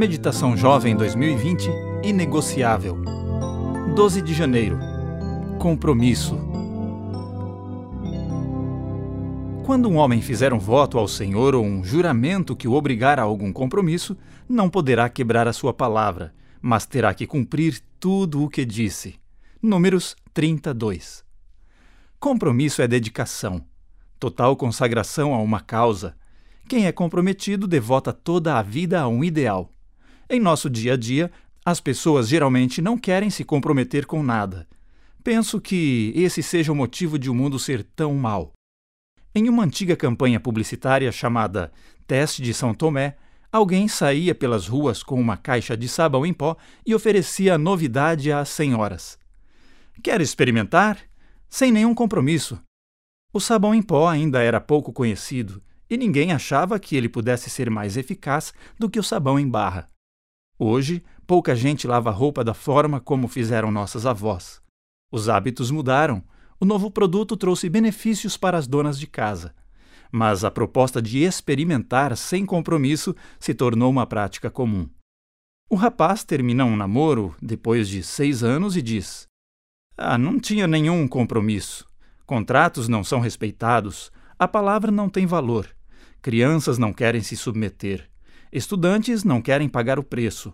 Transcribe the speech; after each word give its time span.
Meditação 0.00 0.56
Jovem 0.56 0.96
2020 0.96 1.68
Inegociável. 2.02 2.96
12 3.94 4.22
de 4.22 4.32
janeiro. 4.32 4.78
Compromisso. 5.58 6.38
Quando 9.62 9.90
um 9.90 9.96
homem 9.98 10.22
fizer 10.22 10.54
um 10.54 10.58
voto 10.58 10.96
ao 10.96 11.06
Senhor 11.06 11.54
ou 11.54 11.62
um 11.62 11.84
juramento 11.84 12.56
que 12.56 12.66
o 12.66 12.72
obrigar 12.72 13.18
a 13.18 13.24
algum 13.24 13.52
compromisso, 13.52 14.16
não 14.48 14.70
poderá 14.70 15.06
quebrar 15.10 15.46
a 15.46 15.52
sua 15.52 15.74
palavra, 15.74 16.32
mas 16.62 16.86
terá 16.86 17.12
que 17.12 17.26
cumprir 17.26 17.78
tudo 18.00 18.42
o 18.42 18.48
que 18.48 18.64
disse. 18.64 19.20
Números 19.62 20.16
32. 20.32 21.22
Compromisso 22.18 22.80
é 22.80 22.88
dedicação, 22.88 23.62
total 24.18 24.56
consagração 24.56 25.34
a 25.34 25.42
uma 25.42 25.60
causa. 25.60 26.16
Quem 26.66 26.86
é 26.86 26.90
comprometido 26.90 27.68
devota 27.68 28.14
toda 28.14 28.56
a 28.56 28.62
vida 28.62 28.98
a 28.98 29.06
um 29.06 29.22
ideal. 29.22 29.70
Em 30.32 30.38
nosso 30.38 30.70
dia 30.70 30.92
a 30.92 30.96
dia, 30.96 31.28
as 31.64 31.80
pessoas 31.80 32.28
geralmente 32.28 32.80
não 32.80 32.96
querem 32.96 33.30
se 33.30 33.42
comprometer 33.42 34.06
com 34.06 34.22
nada. 34.22 34.64
Penso 35.24 35.60
que 35.60 36.12
esse 36.14 36.40
seja 36.40 36.70
o 36.70 36.74
motivo 36.74 37.18
de 37.18 37.28
o 37.28 37.34
mundo 37.34 37.58
ser 37.58 37.82
tão 37.82 38.14
mau. 38.14 38.52
Em 39.34 39.48
uma 39.48 39.64
antiga 39.64 39.96
campanha 39.96 40.38
publicitária 40.38 41.10
chamada 41.10 41.72
Teste 42.06 42.42
de 42.42 42.54
São 42.54 42.72
Tomé, 42.72 43.16
alguém 43.50 43.88
saía 43.88 44.32
pelas 44.32 44.68
ruas 44.68 45.02
com 45.02 45.20
uma 45.20 45.36
caixa 45.36 45.76
de 45.76 45.88
sabão 45.88 46.24
em 46.24 46.32
pó 46.32 46.56
e 46.86 46.94
oferecia 46.94 47.58
novidade 47.58 48.30
às 48.30 48.50
senhoras. 48.50 49.18
Quer 50.00 50.20
experimentar? 50.20 50.98
Sem 51.48 51.72
nenhum 51.72 51.92
compromisso. 51.92 52.56
O 53.32 53.40
sabão 53.40 53.74
em 53.74 53.82
pó 53.82 54.06
ainda 54.08 54.40
era 54.40 54.60
pouco 54.60 54.92
conhecido 54.92 55.60
e 55.88 55.96
ninguém 55.96 56.30
achava 56.30 56.78
que 56.78 56.94
ele 56.94 57.08
pudesse 57.08 57.50
ser 57.50 57.68
mais 57.68 57.96
eficaz 57.96 58.54
do 58.78 58.88
que 58.88 59.00
o 59.00 59.02
sabão 59.02 59.36
em 59.36 59.48
barra. 59.48 59.89
Hoje, 60.62 61.02
pouca 61.26 61.56
gente 61.56 61.86
lava 61.86 62.10
roupa 62.10 62.44
da 62.44 62.52
forma 62.52 63.00
como 63.00 63.26
fizeram 63.26 63.70
nossas 63.70 64.04
avós. 64.04 64.60
Os 65.10 65.26
hábitos 65.26 65.70
mudaram. 65.70 66.22
O 66.60 66.66
novo 66.66 66.90
produto 66.90 67.34
trouxe 67.34 67.70
benefícios 67.70 68.36
para 68.36 68.58
as 68.58 68.66
donas 68.66 69.00
de 69.00 69.06
casa. 69.06 69.54
Mas 70.12 70.44
a 70.44 70.50
proposta 70.50 71.00
de 71.00 71.20
experimentar 71.20 72.14
sem 72.14 72.44
compromisso 72.44 73.16
se 73.38 73.54
tornou 73.54 73.90
uma 73.90 74.06
prática 74.06 74.50
comum. 74.50 74.86
O 75.70 75.76
rapaz 75.76 76.24
termina 76.24 76.66
um 76.66 76.76
namoro 76.76 77.34
depois 77.40 77.88
de 77.88 78.02
seis 78.02 78.44
anos 78.44 78.76
e 78.76 78.82
diz: 78.82 79.26
Ah, 79.96 80.18
não 80.18 80.38
tinha 80.38 80.66
nenhum 80.66 81.08
compromisso. 81.08 81.86
Contratos 82.26 82.86
não 82.86 83.02
são 83.02 83.18
respeitados. 83.18 84.12
A 84.38 84.46
palavra 84.46 84.90
não 84.90 85.08
tem 85.08 85.24
valor. 85.24 85.74
Crianças 86.20 86.76
não 86.76 86.92
querem 86.92 87.22
se 87.22 87.34
submeter. 87.34 88.09
Estudantes 88.52 89.22
não 89.22 89.40
querem 89.40 89.68
pagar 89.68 89.98
o 89.98 90.02
preço. 90.02 90.52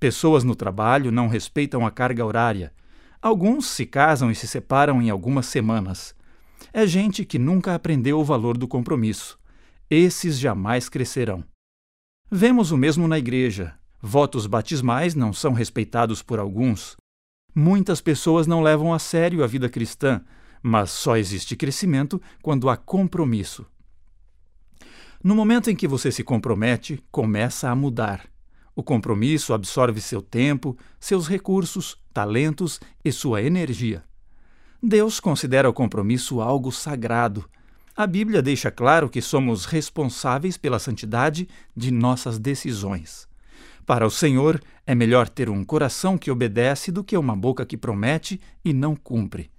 Pessoas 0.00 0.44
no 0.44 0.54
trabalho 0.54 1.12
não 1.12 1.28
respeitam 1.28 1.86
a 1.86 1.90
carga 1.90 2.24
horária. 2.24 2.72
Alguns 3.20 3.66
se 3.66 3.84
casam 3.84 4.30
e 4.30 4.34
se 4.34 4.46
separam 4.48 5.00
em 5.02 5.10
algumas 5.10 5.46
semanas. 5.46 6.14
É 6.72 6.86
gente 6.86 7.24
que 7.24 7.38
nunca 7.38 7.74
aprendeu 7.74 8.18
o 8.18 8.24
valor 8.24 8.56
do 8.56 8.66
compromisso. 8.66 9.38
Esses 9.90 10.38
jamais 10.38 10.88
crescerão. 10.88 11.44
Vemos 12.30 12.70
o 12.70 12.76
mesmo 12.76 13.06
na 13.06 13.18
igreja. 13.18 13.74
Votos 14.00 14.46
batismais 14.46 15.14
não 15.14 15.32
são 15.32 15.52
respeitados 15.52 16.22
por 16.22 16.38
alguns. 16.38 16.96
Muitas 17.54 18.00
pessoas 18.00 18.46
não 18.46 18.62
levam 18.62 18.92
a 18.92 18.98
sério 18.98 19.44
a 19.44 19.46
vida 19.46 19.68
cristã, 19.68 20.22
mas 20.62 20.90
só 20.90 21.16
existe 21.16 21.54
crescimento 21.54 22.20
quando 22.42 22.68
há 22.68 22.76
compromisso. 22.76 23.66
No 25.24 25.34
momento 25.34 25.70
em 25.70 25.74
que 25.74 25.88
você 25.88 26.12
se 26.12 26.22
compromete, 26.22 27.02
começa 27.10 27.70
a 27.70 27.74
mudar. 27.74 28.26
O 28.76 28.82
compromisso 28.82 29.54
absorve 29.54 29.98
seu 29.98 30.20
tempo, 30.20 30.76
seus 31.00 31.26
recursos, 31.26 31.96
talentos 32.12 32.78
e 33.02 33.10
sua 33.10 33.40
energia. 33.40 34.04
Deus 34.82 35.20
considera 35.20 35.66
o 35.66 35.72
compromisso 35.72 36.42
algo 36.42 36.70
sagrado. 36.70 37.48
A 37.96 38.06
Bíblia 38.06 38.42
deixa 38.42 38.70
claro 38.70 39.08
que 39.08 39.22
somos 39.22 39.64
responsáveis 39.64 40.58
pela 40.58 40.78
santidade 40.78 41.48
de 41.74 41.90
nossas 41.90 42.38
decisões. 42.38 43.26
Para 43.86 44.06
o 44.06 44.10
Senhor, 44.10 44.62
é 44.86 44.94
melhor 44.94 45.26
ter 45.26 45.48
um 45.48 45.64
coração 45.64 46.18
que 46.18 46.30
obedece 46.30 46.92
do 46.92 47.02
que 47.02 47.16
uma 47.16 47.34
boca 47.34 47.64
que 47.64 47.78
promete 47.78 48.38
e 48.62 48.74
não 48.74 48.94
cumpre. 48.94 49.50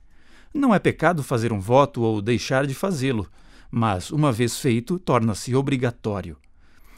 Não 0.53 0.75
é 0.75 0.77
pecado 0.77 1.23
fazer 1.23 1.51
um 1.51 1.59
voto 1.59 2.03
ou 2.03 2.21
deixar 2.21 2.67
de 2.67 2.75
fazê-lo 2.75 3.27
mas, 3.77 4.09
uma 4.09 4.31
vez 4.31 4.57
feito, 4.57 4.97
torna-se 4.97 5.53
obrigatório. 5.53 6.37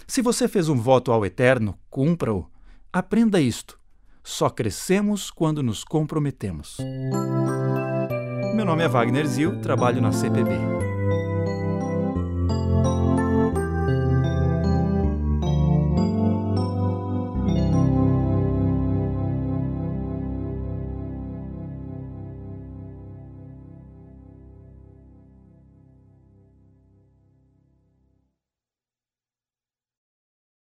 Se 0.05 0.21
você 0.21 0.47
fez 0.47 0.69
um 0.69 0.75
voto 0.75 1.11
ao 1.11 1.25
Eterno, 1.25 1.75
cumpra-o. 1.89 2.45
Aprenda 2.93 3.41
isto. 3.41 3.79
Só 4.23 4.47
crescemos 4.47 5.31
quando 5.31 5.63
nos 5.63 5.83
comprometemos. 5.83 6.77
Meu 8.53 8.63
nome 8.63 8.83
é 8.83 8.87
Wagner 8.87 9.25
Zil, 9.25 9.59
trabalho 9.59 9.99
na 9.99 10.11
CPB. 10.11 10.76